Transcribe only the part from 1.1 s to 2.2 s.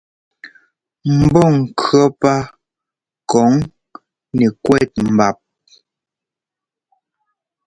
Mbɔ́ŋkʉ̈ɔ́